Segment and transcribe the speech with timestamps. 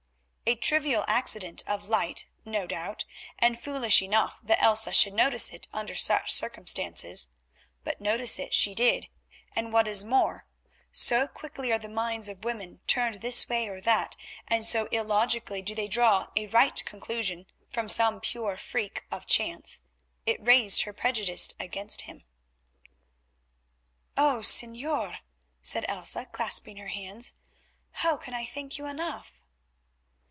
[0.47, 3.05] A trivial accident of light, no doubt,
[3.39, 7.29] and foolish enough that Elsa should notice it under such circumstances.
[7.85, 9.07] But notice it she did,
[9.55, 10.45] and what is more,
[10.91, 15.61] so quickly are the minds of women turned this way or that, and so illogically
[15.61, 19.79] do they draw a right conclusion from some pure freak of chance,
[20.25, 22.25] it raised her prejudice against him.
[24.17, 24.39] "Oh!
[24.41, 25.19] Señor,"
[25.61, 27.35] said Elsa, clasping her hands,
[27.91, 29.37] "how can I thank you enough?"